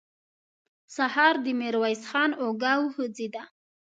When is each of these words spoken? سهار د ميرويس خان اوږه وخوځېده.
سهار 0.95 1.35
د 1.45 1.47
ميرويس 1.59 2.03
خان 2.09 2.31
اوږه 2.41 2.73
وخوځېده. 2.79 3.43